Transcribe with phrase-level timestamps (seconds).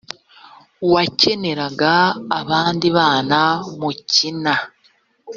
[0.93, 1.93] wakeneraga
[2.39, 3.39] abandi bana
[3.79, 4.55] mukina